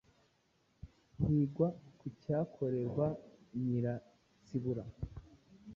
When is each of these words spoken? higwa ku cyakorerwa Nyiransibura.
higwa 1.23 1.67
ku 1.99 2.05
cyakorerwa 2.21 3.07
Nyiransibura. 3.65 4.83